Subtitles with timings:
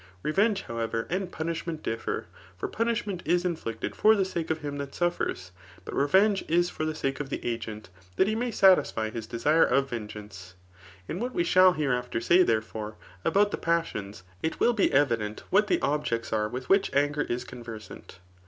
[0.23, 2.25] Revenge, however, and punishment diflPer.
[2.57, 5.51] For punish ment is inflicted for the sake of him that suffers;
[5.85, 9.63] but revenge is for the sake of the agent, that he may satisfy [bis desire
[9.63, 10.55] of vengeance.]
[11.07, 15.67] In what we shall hereafter say, therefore, about the passions, it will be evident what
[15.67, 18.17] the objects are with which anger is conversant.